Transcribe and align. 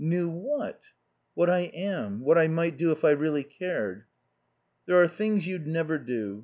"Knew 0.03 0.27
what?" 0.27 0.81
"What 1.35 1.47
I 1.51 1.59
am. 1.75 2.21
What 2.21 2.35
I 2.35 2.47
might 2.47 2.75
do 2.75 2.89
if 2.89 3.05
I 3.05 3.11
really 3.11 3.43
cared." 3.43 4.05
"There 4.87 4.99
are 4.99 5.07
things 5.07 5.45
you'd 5.45 5.67
never 5.67 5.99
do. 5.99 6.39